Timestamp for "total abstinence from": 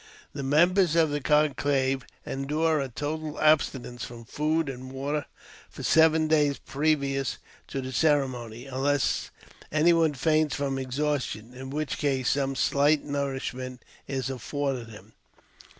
2.89-4.25